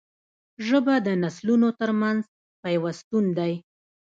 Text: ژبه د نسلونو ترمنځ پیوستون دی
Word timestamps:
ژبه 0.67 0.95
د 1.07 1.07
نسلونو 1.23 1.67
ترمنځ 1.79 2.21
پیوستون 2.63 3.25
دی 3.37 3.53